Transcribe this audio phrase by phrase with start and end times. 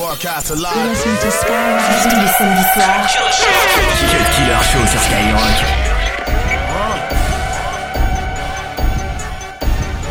[0.00, 0.88] broadcast live.
[0.88, 2.02] Listen to Skyrock.
[2.02, 3.12] Tous les samedis soirs.
[4.10, 5.58] Cut Killer Show sur Skyrock.
[6.72, 6.96] Uh,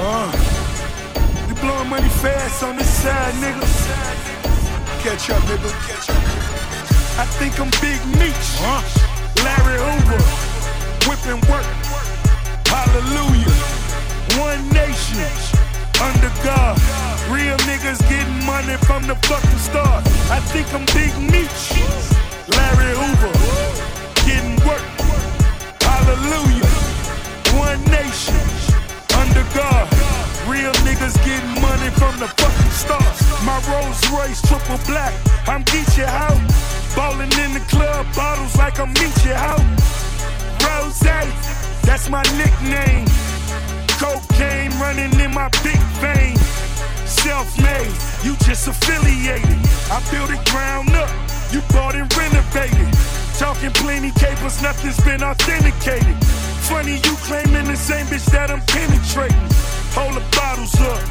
[0.06, 0.30] uh.
[1.48, 3.66] You blowing money fast on this side, nigga.
[5.02, 5.70] Catch up, nigga.
[5.88, 6.22] Catch up.
[7.18, 8.48] I think I'm Big Meech.
[8.62, 8.84] Uh.
[9.44, 10.22] Larry Hoover.
[11.08, 11.66] Whipping work.
[12.68, 13.58] Hallelujah.
[14.38, 15.69] One nation.
[16.02, 16.78] Under God.
[17.30, 20.04] Real niggas getting money from the fucking start.
[20.32, 21.62] I think I'm Big Meech.
[22.56, 23.34] Larry Hoover.
[24.26, 24.86] Getting work.
[25.84, 26.72] Hallelujah.
[27.60, 28.40] One nation.
[29.20, 29.88] Under God.
[30.48, 33.16] Real niggas getting money from the fucking start.
[33.44, 35.14] My Rolls Royce triple black.
[35.48, 36.40] I'm Geechee out.
[36.96, 39.62] Ballin' in the club, bottles like I'm Meechee out.
[40.64, 41.00] Rose,
[41.84, 43.06] that's my nickname.
[44.00, 46.38] Cocaine running in my big vein.
[47.06, 47.92] Self-made,
[48.24, 49.60] you just affiliated.
[49.92, 51.12] I built it ground up,
[51.52, 52.88] you bought and renovated.
[53.38, 56.16] Talking plenty capers, nothing's been authenticated.
[56.72, 59.50] Funny you claiming the same bitch that I'm penetrating.
[60.00, 61.04] Hold the bottles up,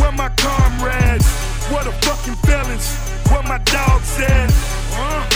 [0.00, 1.28] where my comrades?
[1.68, 2.96] What the fucking felons?
[3.28, 4.48] What my dog said?
[4.96, 5.28] Uh,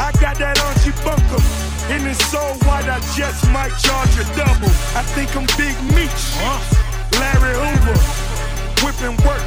[0.00, 1.69] I got that Archie Bunker.
[1.90, 4.70] And it's so white, I just might charge a double.
[4.94, 6.22] I think I'm Big Meech.
[7.18, 7.98] Larry Hoover.
[8.86, 9.42] Whipping work.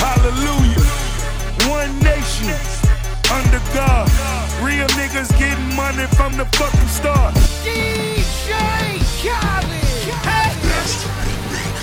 [0.00, 0.80] Hallelujah.
[1.68, 2.48] One nation.
[3.28, 4.08] Under God.
[4.64, 7.34] Real niggas getting money from the fucking start.
[7.60, 8.56] DJ
[9.20, 9.84] Khaled.
[10.24, 10.64] Hey.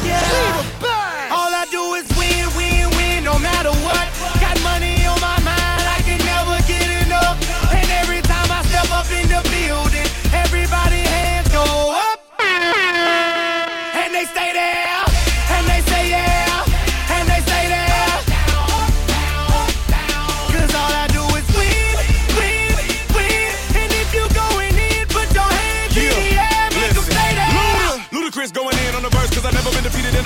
[0.04, 1.30] Yeah.
[1.32, 3.70] All I do is win, win, win, no matter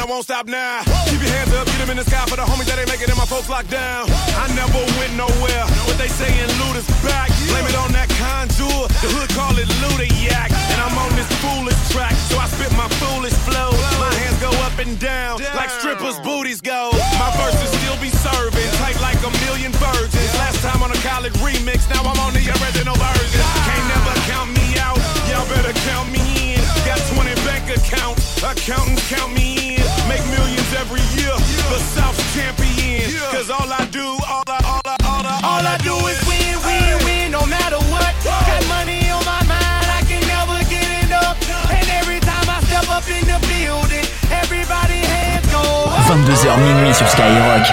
[0.06, 0.86] I won't stop now.
[1.10, 3.10] Keep your hands up, get them in the sky for the homies that ain't making
[3.10, 4.06] it, my folks locked down.
[4.38, 7.34] I never went nowhere, but they saying Luda's back.
[7.50, 10.54] Blame it on that Conjure, the hood call it Luda Yak.
[10.70, 13.74] And I'm on this foolish track, so I spit my foolish flow.
[13.98, 16.94] My hands go up and down, like strippers' booties go.
[17.18, 20.30] My verses still be serving, tight like a million virgins.
[20.38, 23.42] Last time on a college remix, now I'm on the original version.
[23.66, 25.02] Can't never count me out,
[25.34, 26.62] y'all better count me in.
[26.86, 29.85] Got 20 bank accounts, accountants count me in.
[30.08, 31.34] Make millions every year,
[31.74, 33.10] the South's champion.
[33.32, 36.56] Cause all I do, all I, all I, all I, All I do is win,
[36.62, 38.14] win, win, no matter what.
[38.24, 41.36] Got money on my mind, I can never get enough.
[41.74, 46.06] And every time I step up in the building, everybody hands go up.
[46.06, 47.66] 22h minuit sur Skyrock.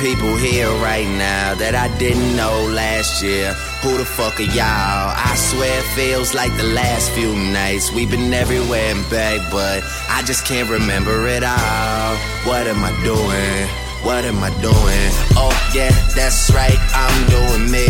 [0.00, 3.54] People here right now that I didn't know last year.
[3.82, 5.14] Who the fuck are y'all?
[5.14, 7.92] I swear it feels like the last few nights.
[7.92, 12.16] We've been everywhere and back, but I just can't remember it all.
[12.44, 13.68] What am I doing?
[14.04, 15.08] What am I doing?
[15.36, 16.78] Oh, yeah, that's right.
[16.92, 17.88] I'm doing me.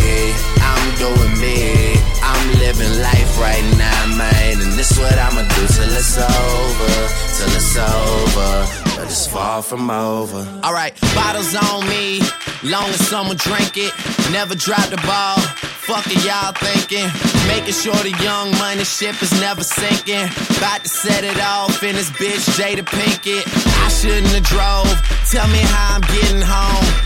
[0.62, 1.99] I'm doing me.
[2.23, 4.62] I'm living life right now, man.
[4.62, 6.94] And this what I'ma do till it's over.
[7.34, 8.86] Till it's over.
[9.06, 10.43] It's far from over.
[10.65, 12.21] Alright, bottles on me.
[12.65, 13.93] Long as someone drink it.
[14.33, 15.39] Never drop the ball.
[15.87, 17.06] Fuck it, y'all thinking.
[17.47, 20.27] Making sure the young money ship is never sinking.
[20.59, 23.47] About to set it off in this bitch, Jada Pinkett.
[23.84, 24.91] I shouldn't have drove.
[25.31, 27.06] Tell me how I'm getting home.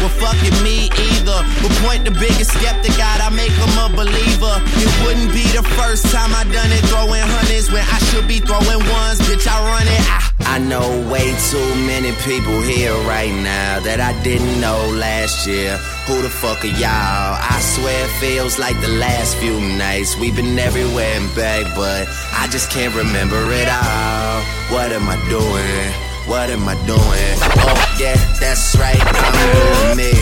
[0.00, 1.38] well fucking me either.
[1.62, 4.54] But point the biggest skeptic out, I make him a believer.
[4.78, 8.38] It wouldn't be the first time I done it, throwing hundreds when I should be
[8.38, 9.18] throwing ones.
[9.26, 10.04] Bitch, I run it.
[10.08, 15.46] I, I know way too many people here right now that I didn't know last
[15.46, 15.76] year.
[16.06, 17.36] Who the fuck are y'all?
[17.36, 20.16] I swear it feels like the last few nights.
[20.16, 24.40] We've been everywhere and back, but I just can't remember it all.
[24.72, 26.07] What am I doing?
[26.28, 27.36] What am I doing?
[27.64, 29.00] Oh, yeah, that's right.
[29.00, 30.12] I'm doing me.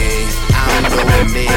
[0.54, 1.48] I'm doing me.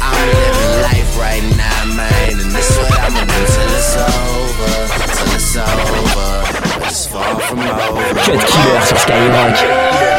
[0.00, 2.40] I'm living life right now, man.
[2.40, 4.72] And this what I'ma do till it's over.
[5.12, 6.86] Till it's over.
[6.86, 8.14] It's far from over.
[8.24, 10.11] Cut Killer sur Skyrock.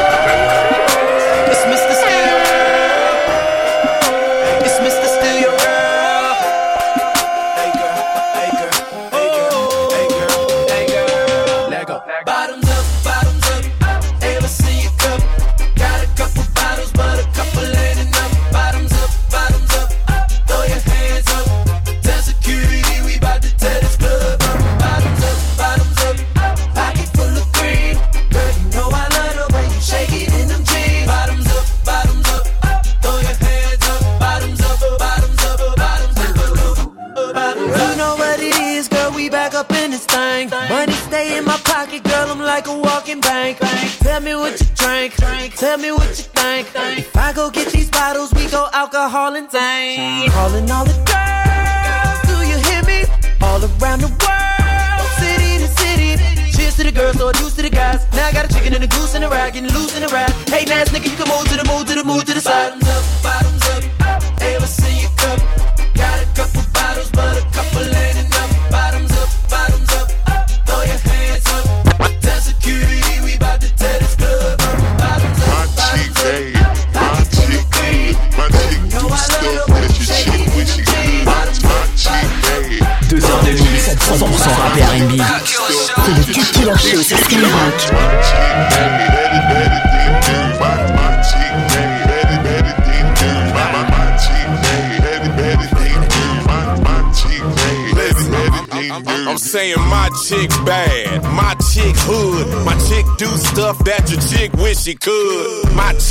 [104.84, 105.43] She could.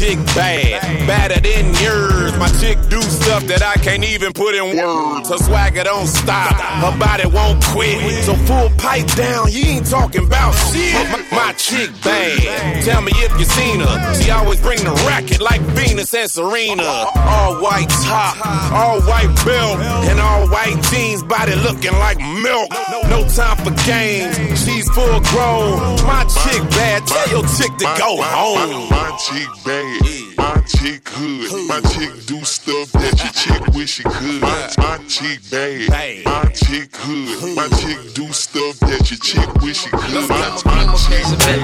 [0.02, 2.36] Chick bad, badder than yours.
[2.36, 5.30] My chick do stuff that I can't even put in words.
[5.30, 8.02] Her swagger don't stop, her body won't quit.
[8.24, 10.90] So full pipe down, you ain't talking about shit.
[11.06, 13.94] My, my chick bad, tell me if you seen her.
[14.18, 16.82] She always bring the racket like Venus and Serena.
[16.82, 18.34] All white top,
[18.74, 19.78] all white belt,
[20.10, 22.66] and all white jeans, body looking like milk.
[23.06, 24.34] No time for games,
[24.66, 25.78] she's full grown.
[26.10, 28.90] My chick bad, tell your chick to go home.
[28.90, 29.91] My chick bad,
[30.36, 31.68] my chick hood.
[31.68, 34.40] My chick do stuff that your chick wish she could.
[34.40, 37.56] My, my chick bad, my chick hood.
[37.56, 40.28] My chick do stuff that your chick wish she could.
[40.28, 41.62] My, my chick bad,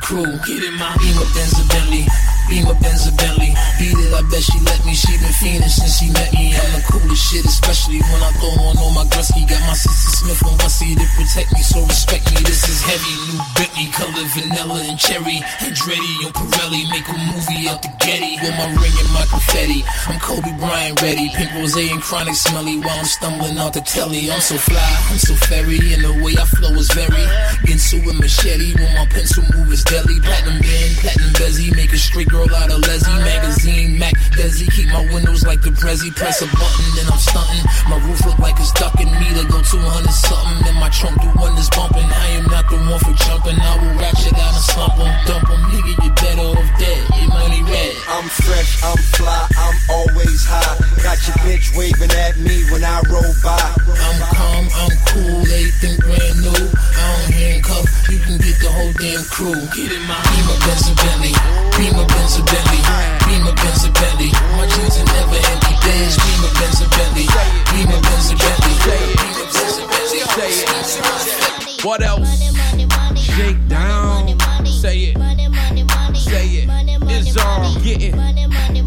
[0.05, 0.37] crew.
[0.45, 1.54] Get in my Benz, or
[18.45, 19.81] With my ring and my confetti.
[20.05, 21.31] I'm Kobe Bryant ready.
[21.33, 24.31] Pink rose and chronic smelly while I'm stumbling out the telly.
[24.31, 27.25] I'm so fly, I'm so fairy, and the way I flow is very.
[27.65, 30.21] Into a machete when my pencil move is deadly.
[30.21, 33.24] Platinum band, platinum bezzy, make a straight girl out of Leslie.
[34.45, 36.13] Desi, keep my windows like the Prezi.
[36.13, 37.65] Press a button, then I'm stunting.
[37.89, 39.81] My roof look like it's ducking me to go 200
[40.13, 40.69] something.
[40.69, 42.05] And my trunk do wonders bumping.
[42.05, 43.57] I am not the one for jumping.
[43.57, 45.65] I will ratchet out and slump 'em, dump 'em.
[45.73, 47.01] Nigga, you better off dead.
[47.17, 47.97] Your money red.
[48.13, 50.77] I'm fresh, I'm fly, I'm always high.
[51.01, 53.65] Got your bitch waving at me when I roll by.
[53.97, 56.69] I'm calm, I'm cool, everything brand new.
[56.93, 59.57] I don't handcuff, you can get the whole damn crew.
[59.73, 60.21] Get in my
[60.69, 61.64] Benz, Bentley.
[61.77, 62.81] Beamer, Benz, Bentley.
[63.27, 64.31] Beamer, Benz, Bentley.
[64.57, 65.75] My jeans are never empty.
[65.83, 67.27] Beamer, Benz, Bentley.
[67.71, 68.75] Beamer, Benz, Bentley.
[68.81, 70.75] Beamer, Benz, or Bentley.
[71.83, 72.41] What else?
[73.17, 74.39] Shake down.
[74.65, 75.19] Say it.
[76.17, 76.69] Say it.
[77.11, 78.17] It's all getting.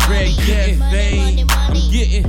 [0.10, 0.80] Red, getting.
[0.90, 1.48] Fame.
[1.50, 2.26] I'm getting.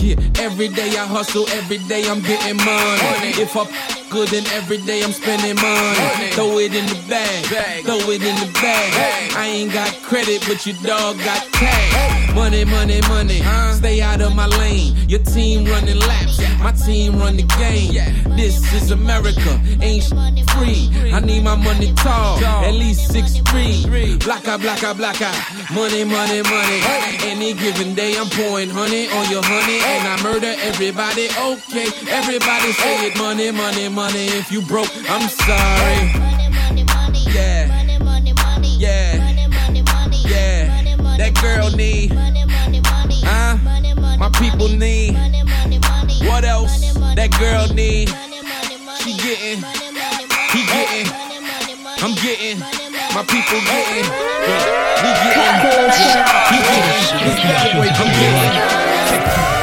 [0.00, 3.34] Yeah, every day I hustle, every day I'm getting money.
[3.40, 6.30] If I good, and every day I'm spending money.
[6.32, 9.34] Throw it in the bag, throw it in the bag.
[9.36, 12.19] I ain't got credit, but your dog got cash.
[12.34, 13.42] Money, money, money.
[13.74, 14.96] Stay out of my lane.
[15.08, 17.92] Your team running laps, my team run the game.
[18.36, 20.04] This is America, ain't
[20.50, 20.90] free.
[21.12, 23.84] I need my money tall, at least six three.
[24.20, 25.30] Blacka, blacka, blacka.
[25.74, 26.80] Money, money, money.
[27.24, 31.28] Any given day I'm pouring honey on your honey, and I murder everybody.
[31.38, 33.18] Okay, everybody say it.
[33.18, 34.26] Money, money, money.
[34.26, 36.49] If you broke, I'm sorry.
[41.20, 42.12] That girl need.
[43.22, 43.58] Huh?
[44.16, 45.12] My people need.
[46.26, 46.94] What else?
[47.14, 48.08] That girl need.
[49.04, 49.60] She getting.
[50.48, 51.12] He getting.
[52.00, 52.60] I'm getting.
[53.12, 54.08] My people getting.
[54.96, 55.60] We getting.
[56.48, 56.56] He
[57.36, 57.92] getting.
[58.00, 59.59] I'm getting.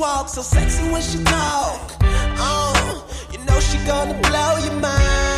[0.00, 1.92] Walk, so sexy when she talk.
[2.02, 5.29] Oh, you know she gonna blow your mind.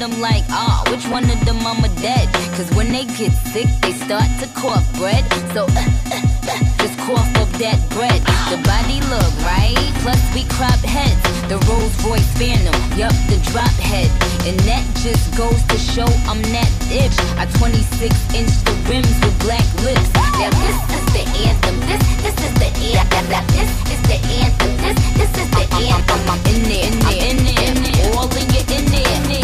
[0.00, 2.24] Them like, ah, which one of them I'm a dead?
[2.56, 5.20] Cause when they get sick, they start to cough bread.
[5.52, 8.16] So, uh, uh, uh, just cough up that bread.
[8.48, 11.20] The body look right, plus we crop heads.
[11.52, 14.08] The Rolls Royce Phantom, yup, the drop head.
[14.48, 17.12] And that just goes to show I'm that bitch.
[17.36, 20.08] I 26 inch the rims with black lips.
[20.16, 21.76] Now this is the anthem.
[21.84, 23.26] This, this is the anthem.
[23.52, 24.72] This is the anthem.
[24.80, 26.20] This, this is the anthem.
[26.24, 28.16] I'm in there, in there, in there.
[28.16, 29.39] All in your in there.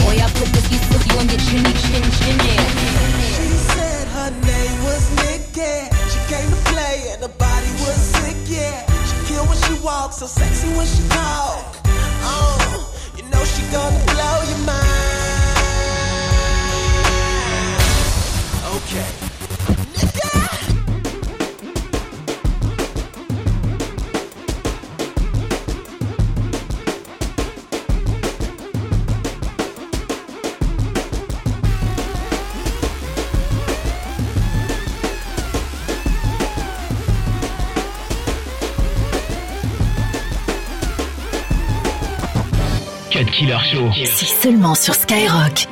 [1.46, 1.64] Chin.
[3.36, 5.74] She said her name was Nikki.
[6.10, 8.86] She came to play and her body was sick, yeah.
[9.06, 9.74] She when she
[10.12, 11.76] so sexy when she talk.
[12.22, 15.16] Oh, you know she gonna blow your mind.
[18.76, 19.25] Okay.
[43.16, 43.90] Cut Killer Show.
[44.04, 45.66] C'est seulement sur Skyrock.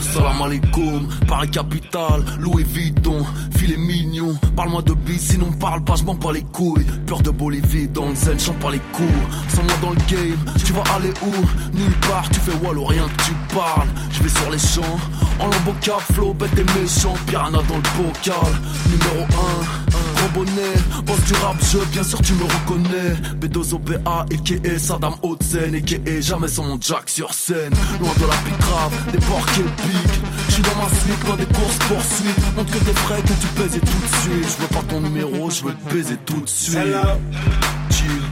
[0.00, 4.36] Salam alaikum, Paris Capital, Louis Vuitton, filet mignon.
[4.54, 6.86] Parle-moi de bis, sinon parle pas, je m'en pas les couilles.
[7.08, 9.08] Peur de Bolivie, dans le zen, chante pas les coups.
[9.48, 11.76] Sans moi dans le game, tu vas aller où?
[11.76, 13.88] Nulle part, tu fais wallo, rien que tu parles.
[14.12, 15.00] Je vais sur les champs,
[15.40, 15.74] en lambeau
[16.12, 17.14] flow, bête et méchant.
[17.26, 18.52] Piranha dans le bocal,
[18.88, 19.81] numéro 1.
[20.34, 23.14] Boss du rap, je, bien sûr tu me reconnais.
[23.40, 24.78] B2O BA, a.k.a.
[24.78, 26.20] Saddam Hussein, a.k.a.
[26.20, 27.72] jamais sans mon jack sur scène.
[28.00, 30.20] Loin de la picrave, des porcs épiques.
[30.48, 32.56] Je suis dans ma suite, dans des courses poursuites.
[32.56, 34.56] Montre que t'es frais, que tu pèses et tout de suite.
[34.56, 36.78] Je veux pas ton numéro, je veux te baiser tout de suite.
[36.78, 37.20] Hello.
[37.90, 38.22] Chill.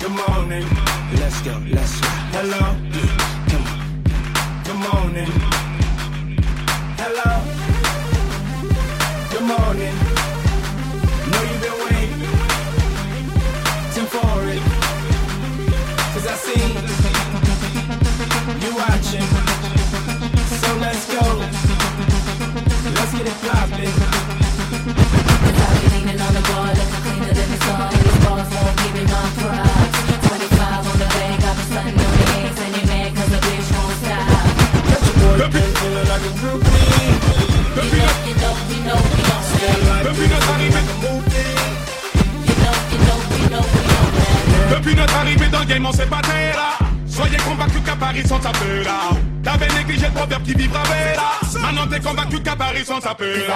[0.00, 0.66] Good morning.
[1.12, 2.08] Let's go, let's go.
[2.34, 2.58] Hello.
[3.48, 3.78] Come on.
[4.64, 5.63] Good morning.
[23.14, 23.22] On
[26.32, 27.90] the bar, looking cleaner than the sun.
[28.02, 29.98] These bars won't give me my props.
[30.26, 32.06] 25 on the bank, got the sun on the
[32.42, 34.50] eggs, and you mad 'cause the bitch won't stop.
[35.54, 36.82] Been feeling like a groupie.
[37.76, 39.76] You know, you know, you know, we don't stay.
[40.06, 40.84] Depuis notre arrivée,
[42.48, 44.68] You know, you know, we know, we don't matter.
[44.74, 46.70] Depuis notre arrivée dans le game, on s'est là.
[47.06, 48.98] Soyez convaincus qu'à Paris, sont taper là.
[49.44, 51.60] T'avais négligé le proverbe qui vivra là.
[51.60, 53.46] Maintenant t'es convaincu qu'à Paris, sont taper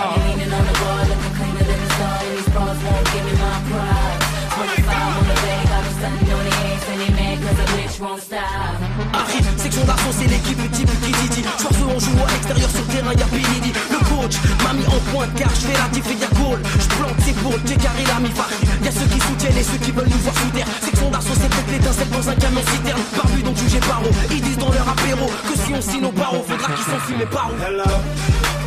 [9.13, 13.13] Harry, section d'arçon, c'est l'équipe type qui dit Force on joue à l'extérieur sur terrain,
[13.13, 16.29] y'a Billy Le coach m'a mis en pointe car je fais la diff et y'a
[16.39, 18.31] goal Je plante ses boules, j'ai carré la mi
[18.85, 20.67] Y'a ceux qui soutiennent et ceux qui veulent nous voir sous terre.
[20.83, 23.03] Section d'arçon, c'est peut-être l'étincelle dans un camion citerne.
[23.17, 26.45] Barbu donc jugé paro, ils disent dans leur apéro Que si on signe nos barreaux,
[26.47, 28.58] faudra qu'ils s'enfuient mes barreaux Hello.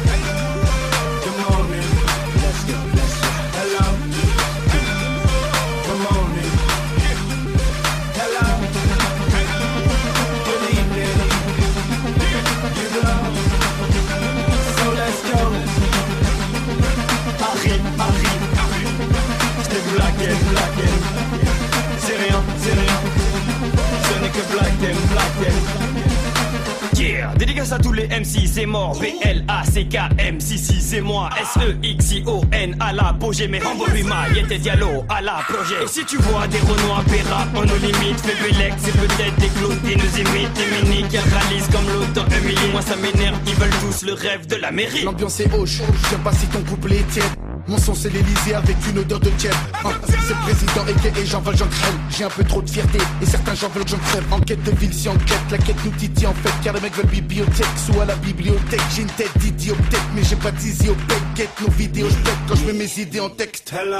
[27.62, 29.00] Dédicace à tous les MC, c'est mort.
[29.00, 31.30] B-L-A-C-K-M, si si, c'est moi.
[31.40, 33.48] S-E-X-I-O-N, à l'apogée.
[33.48, 35.84] Mais Rambo Rima, Yete Diallo, à la projet.
[35.84, 38.24] Et si tu vois des Renois, Béra, on nous limite.
[38.42, 40.54] Bélec, c'est peut-être des clowns qui nous imitent.
[40.54, 42.72] Des mini qui réalisent comme l'autre Emily.
[42.72, 45.04] Moi ça m'énerve, ils veulent tous le rêve de la mairie.
[45.04, 47.51] L'ambiance est hoche, j'aime pas si ton couplet est.
[47.68, 49.54] Mon son c'est l'Elysée avec une odeur de tiède.
[49.84, 51.94] Ah, c'est président et j'en veux j'en crève.
[52.10, 54.24] J'ai un peu trop de fierté et certains j'en veulent que j'en crève.
[54.32, 56.52] Enquête de ville si enquête, la quête nous titille en fait.
[56.64, 58.82] Car les mecs veulent bibliothèque, soit à la bibliothèque.
[58.96, 61.34] J'ai une tête d'idiot peut-être, mais j'ai pas d'idiopèque.
[61.36, 62.16] Quête nos vidéos, je
[62.48, 63.72] quand je mets mes idées en texte.
[63.74, 63.98] Hello.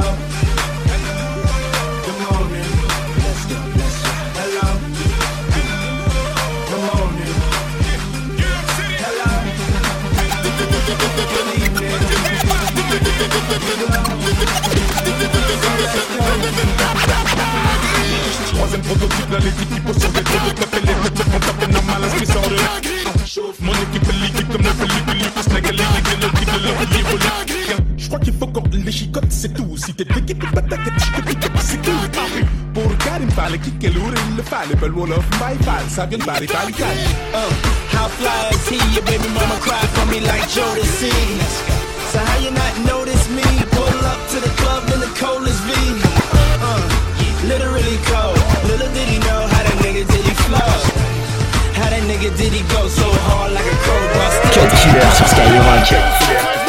[2.04, 2.81] Good morning.
[18.52, 21.72] Troisième prototype, les types qui posent sur des gros de taper les têtes, quand taper
[21.72, 22.62] normal, esprit sort de là.
[23.62, 26.52] Mon équipe est l'équipe comme la pellicule, il faut snacker les geeks, le prix de
[26.66, 27.18] leur niveau
[27.98, 29.78] Je crois qu'il faut qu'on les chicote, c'est tout.
[29.78, 31.92] Si t'es d'équipe, ta tête, je te pique, c'est tout.
[32.74, 36.18] Pour Karim, fallait kicker lourd, il le fallait, belle wall of my fall, ça vient
[36.18, 36.74] de Bari, Bari.
[37.94, 38.78] How fly is he?
[38.96, 41.12] Your baby mama cried for me like Jodeci.
[42.12, 43.01] So how you not up
[44.32, 45.74] to the club in the coldest V.
[46.64, 46.80] Uh,
[47.52, 48.40] literally cold.
[48.64, 50.72] Little did he know how that nigga did he flow.
[51.76, 53.76] How that nigga did he go so hard like a.
[54.56, 56.61] Cut Killer sur Skyrock.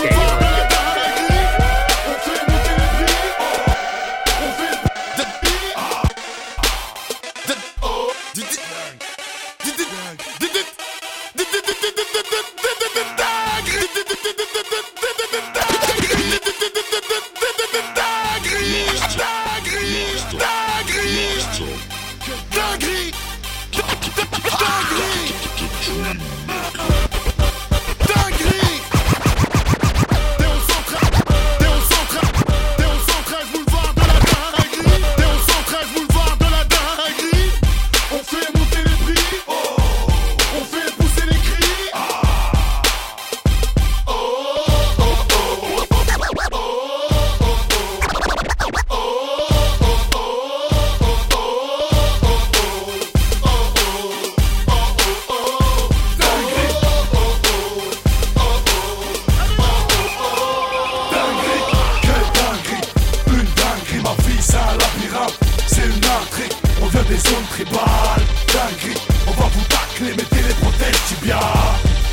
[67.13, 68.25] les zones tribales.
[68.49, 71.41] Dinguerie, on va vous tacler, mettez les prothèses tibia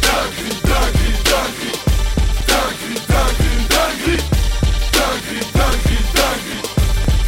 [0.01, 1.79] Dinguerie, dinguerie, dinguerie
[2.47, 4.23] Dinguerie, dinguerie, dinguerie
[4.95, 6.61] Dinguerie, dinguerie, dinguerie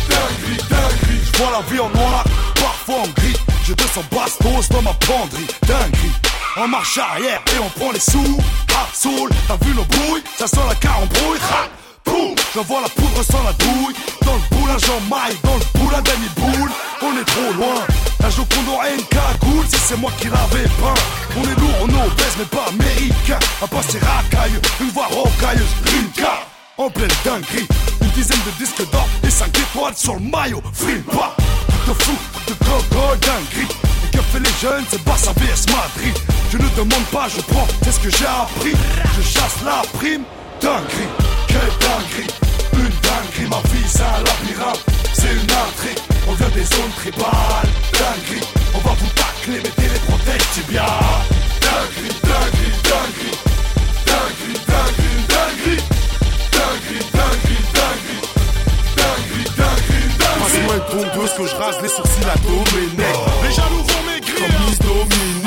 [0.10, 2.24] Dinguerie, dinguerie J'vois la vie en noir,
[2.56, 3.38] parfois en gris.
[3.64, 5.48] Je descends bastos dans ma penderie.
[5.68, 6.16] Dinguerie
[6.58, 8.38] On marche arrière et on prend les sous.
[8.76, 11.40] Ah, soul, t'as vu nos brouilles, ça sent la car en brouille.
[12.54, 13.96] J'envoie la poudre sans la douille.
[14.26, 15.63] Dans le dans le
[17.02, 17.82] On est trop loin.
[18.19, 20.93] La Joconde aurait une cagoule Si c'est moi qui l'avais peint.
[21.36, 23.39] On est lourd, on est obèse mais pas américain.
[23.62, 26.45] À passer racaille Une voix rocailleuse Rinka
[26.78, 27.67] En pleine dinguerie.
[28.02, 30.62] Une dizaine de disques d'or Et 5 étoiles sur le maillot.
[30.74, 31.36] Fripa
[31.67, 32.12] Truc de fou,
[32.45, 33.67] truc de gogo dinguerie.
[34.06, 36.17] Et que fait les jeunes c'est Barça vs Madrid.
[36.52, 38.74] Je ne demande pas, je prends C'est ce que j'ai appris.
[39.17, 40.24] Je chasse la prime
[40.62, 41.10] Dinguerie,
[41.47, 42.51] quelle dinguerie
[43.12, 47.71] dinguerie, ma vie un labyrinthe C'est une intrigue, on vient des zones tribales.
[47.93, 50.86] Dinguerie, on va vous tacler, mettez les protèges tibia
[51.62, 53.38] Dinguerie, dinguerie, dinguerie
[54.08, 55.82] Dinguerie, dinguerie, dinguerie
[56.56, 58.21] Dinguerie, dinguerie, dinguerie
[58.97, 63.17] Dinguerie, dinguerie, dinguerie Passe-moi une tondeuse que je rase les sourcils à Domenech.
[63.43, 64.36] Les jaloux vont maigrir.
[64.36, 65.41] Comme Miss Dominique.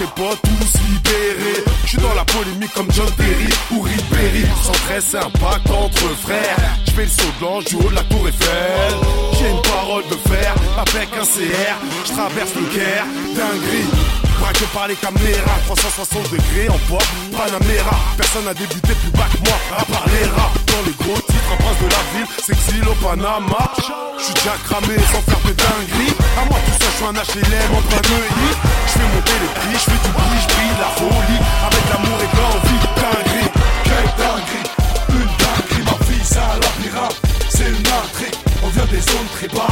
[0.00, 1.62] Tes potes tous libérés.
[1.84, 4.46] Je suis dans la polémique comme John Terry ou Ribéry.
[4.62, 6.56] Sans très sympa entre frères.
[6.86, 8.94] Je fais le saut blanc du haut de la tour Eiffel.
[9.38, 11.76] J'ai une parole de fer avec un CR.
[12.06, 13.04] Je traverse le Caire,
[13.36, 14.29] dinguerie.
[14.40, 17.96] Braqué par les caméras, 360 degrés en pop, Panamera.
[18.16, 20.52] Personne n'a débuté plus bas que moi, à part les rats.
[20.66, 23.70] Dans les gros titres, en prince de la ville, s'exile au Panama.
[24.18, 26.14] Je suis déjà cramé sans faire de dinguerie.
[26.40, 28.56] À moi tout seul, je suis un HLM en hit.
[28.86, 31.40] Je fais monter les prix, je fais du bruit, je brille la folie.
[31.68, 33.50] Avec l'amour et l'envie, dinguerie.
[33.84, 34.66] Quelle dinguerie,
[35.20, 39.66] une dinguerie, ma c'est un labyrinthe, c'est une intrigue, on vient des zones tribales,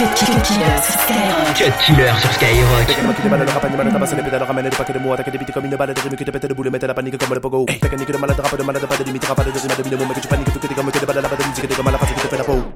[0.00, 0.06] Cut
[0.44, 1.76] Killer sur Skyrock.
[1.84, 2.88] Killer sur Skyrock.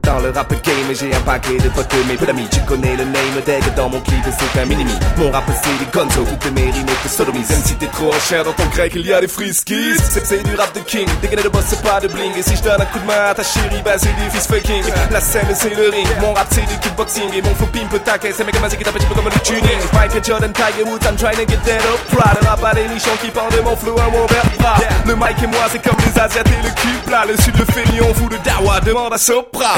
[0.02, 3.04] Dans le rap game, j'ai un paquet de potes, mes peu d'amis, tu connais le
[3.04, 4.92] name deck dans mon clip, c'est un minimi.
[5.16, 7.48] Mon rap, c'est gonzo, toutes mes rimes te sodomisent.
[7.48, 9.96] Même si t'es trop en dans ton grec, il y a des friskies.
[9.98, 12.36] C'est du rap de king, dégainé de boss, c'est pas de bling.
[12.36, 14.52] Et si je donne un coup de main à ta chérie, bah c'est du fist
[14.52, 14.84] fucking.
[15.10, 18.34] La scène, c'est le ring, mon rap, c'est du kickbox et bon faux pimp, tacée,
[18.36, 21.16] c'est mec qui m'asiker, je peux comme le tunnel Mike and John Tiger Wood I'm
[21.16, 21.98] trying to get dead up.
[22.08, 24.76] Front I'll have a niche on qui parle de mon flow un mon verbe pas
[25.06, 27.64] Le Mike et moi c'est comme les Asiat et le cul plat Le sud le
[27.66, 29.74] fait on fout le dawa demande à sopra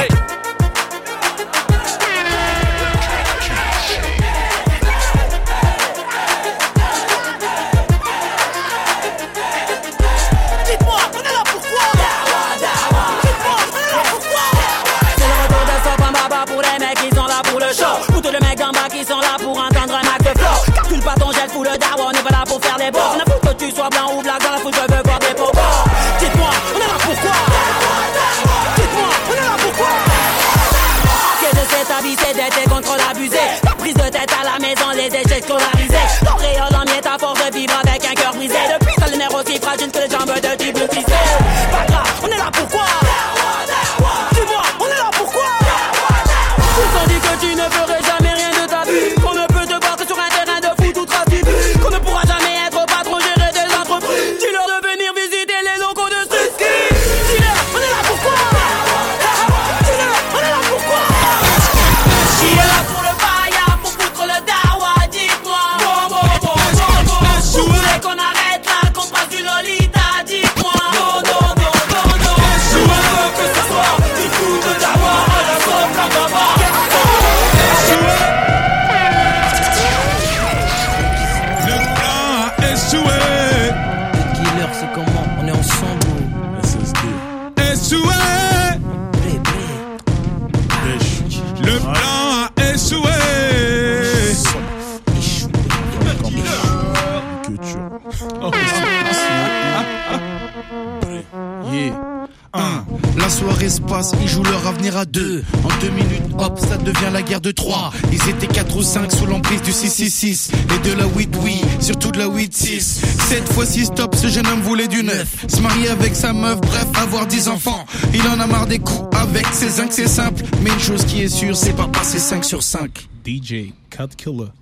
[104.22, 105.42] Ils jouent leur avenir à deux.
[105.64, 107.92] En deux minutes, hop, ça devient la guerre de trois.
[108.12, 112.12] Ils étaient quatre ou cinq sous l'emprise du 666 et de la 8 oui, surtout
[112.12, 112.80] de la 8-6.
[113.28, 115.44] Cette fois-ci, stop, ce jeune homme voulait du neuf.
[115.48, 117.84] Se marier avec sa meuf, bref, avoir dix enfants.
[118.14, 120.44] Il en a marre des coups avec ses zincs, c'est simple.
[120.62, 123.08] Mais une chose qui est sûre, c'est pas passer 5 sur 5.
[123.26, 124.52] DJ Cut Killer.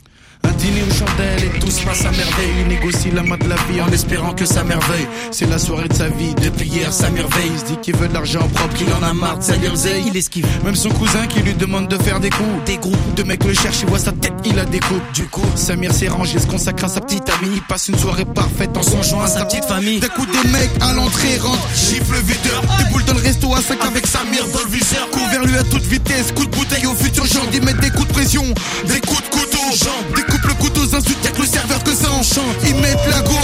[0.44, 2.52] Un dîner aux chandelles et tout se passe à merveille.
[2.60, 5.06] Il négocie la main de la vie en espérant que ça merveille.
[5.30, 7.50] C'est la soirée de sa vie, depuis hier ça merveille.
[7.52, 10.04] Il se dit qu'il veut de l'argent propre, qu'il en a marre de sa dirzeille.
[10.06, 10.46] Il esquive.
[10.64, 12.64] Même son cousin qui lui demande de faire des coups.
[12.66, 15.02] Des groupes de mecs le cherchent, il voit sa tête, il la découpe.
[15.14, 17.54] Du coup, Samir s'est rangé, se consacre à sa petite amie.
[17.54, 20.00] Il passe une soirée parfaite en songeant à sa petite famille.
[20.00, 22.62] D'un coup, des mecs à l'entrée rentrent, gifle le videur.
[22.78, 25.08] Des boules dans le resto à 5 avec Samir dans le viseur.
[25.10, 27.46] Court vers lui à toute vitesse, coup de bouteille au futur genre.
[27.52, 28.44] Ils mettent des coups de pression,
[28.86, 29.28] des coups de
[29.74, 30.14] couteau.
[30.16, 32.56] Découpe le couteau aux insultes, y'a que le serveur que ça enchante.
[32.66, 33.34] Ils mettent la go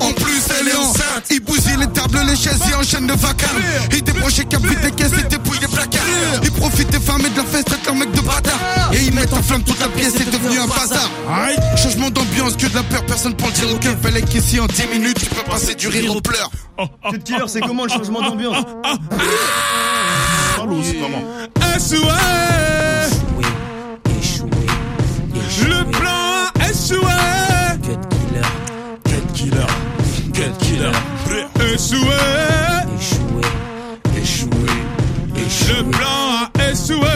[0.00, 1.24] en plus elle est enceinte.
[1.30, 3.56] Ils bousillent les tables, les chaises et enchaînent le vacarme.
[3.92, 6.02] Ils débranchent les câbles, vident les caisses et dépouillent les placards.
[6.42, 8.58] Ils profitent des femmes et de la fête, traitent leur mec de bâtard.
[8.92, 11.10] Et ils mettent en flamme toute la pièce, c'est devenu un bazar.
[11.76, 13.96] Changement d'ambiance, que de la peur, personne pour le dire aucun.
[13.96, 16.50] Fallait qu'ici en 10 minutes, tu peux passer du rire aux pleurs.
[17.10, 18.64] Cut Killer, c'est comment le changement d'ambiance
[20.56, 21.22] Parle aussi, comment.
[25.62, 26.98] Le plan a échoué.
[27.82, 29.66] Cut Killer.
[30.32, 30.92] Cut Killer.
[31.74, 33.42] Échoué.
[34.16, 34.48] Échoué.
[35.68, 36.08] Le plan
[36.54, 37.14] a échoué.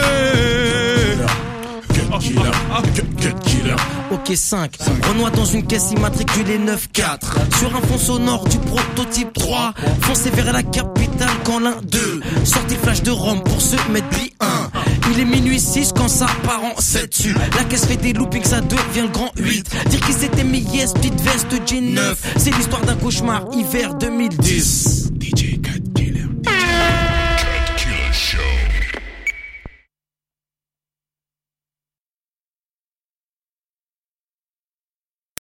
[1.93, 2.51] Cut Killer.
[2.95, 3.75] Cut- Cut Killer.
[4.11, 4.77] Ok 5,
[5.09, 10.53] Renoir dans une caisse immatriculée 9-4 Sur un fond sonore du prototype 3 Foncez vers
[10.53, 14.62] la capitale quand l'un 2 Sortez flash de Rome pour se mettre bi 1
[15.11, 18.43] Il est minuit 6 quand ça part en 7 dessus La caisse fait des loopings
[18.43, 22.55] ça devient le grand 8 Dire qu'il s'était mis yes, petite veste jean 9 C'est
[22.55, 25.11] l'histoire d'un cauchemar hiver 2010